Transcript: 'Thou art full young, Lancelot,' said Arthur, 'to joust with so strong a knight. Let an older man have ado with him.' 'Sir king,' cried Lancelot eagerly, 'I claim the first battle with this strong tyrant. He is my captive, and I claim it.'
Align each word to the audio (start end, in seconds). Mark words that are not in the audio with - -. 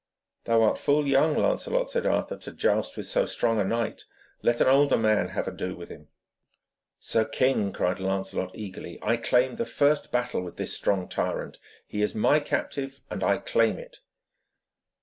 'Thou 0.45 0.63
art 0.63 0.79
full 0.79 1.05
young, 1.05 1.37
Lancelot,' 1.37 1.91
said 1.91 2.07
Arthur, 2.07 2.35
'to 2.35 2.53
joust 2.53 2.97
with 2.97 3.05
so 3.05 3.27
strong 3.27 3.61
a 3.61 3.63
knight. 3.63 4.05
Let 4.41 4.59
an 4.59 4.65
older 4.67 4.97
man 4.97 5.27
have 5.27 5.47
ado 5.47 5.75
with 5.75 5.89
him.' 5.89 6.07
'Sir 6.97 7.23
king,' 7.25 7.71
cried 7.71 7.99
Lancelot 7.99 8.49
eagerly, 8.55 8.97
'I 9.03 9.17
claim 9.17 9.53
the 9.57 9.63
first 9.65 10.11
battle 10.11 10.41
with 10.41 10.57
this 10.57 10.75
strong 10.75 11.07
tyrant. 11.07 11.59
He 11.85 12.01
is 12.01 12.15
my 12.15 12.39
captive, 12.39 13.01
and 13.11 13.23
I 13.23 13.37
claim 13.37 13.77
it.' 13.77 13.99